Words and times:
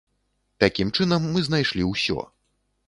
Такім 0.65 0.87
чынам 0.99 1.29
мы 1.37 1.45
знайшлі 1.49 1.83
ўсё. 1.93 2.19